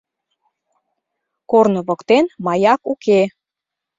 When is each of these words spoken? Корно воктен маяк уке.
Корно 1.51 1.81
воктен 1.87 2.25
маяк 2.45 2.81
уке. 2.91 3.21